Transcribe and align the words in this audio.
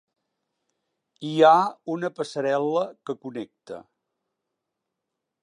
Hi 1.27 1.33
ha 1.49 1.51
una 1.97 2.11
passarel·la 2.21 2.83
que 3.11 3.17
connecta. 3.27 3.81